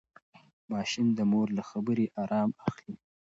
[0.71, 2.95] ماشوم د مور له خبرې ارام اخلي.